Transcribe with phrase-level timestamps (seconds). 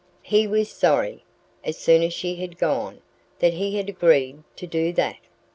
[0.23, 1.23] He was sorry,
[1.63, 3.01] as soon as she had gone,
[3.37, 5.19] that he had agreed to do that.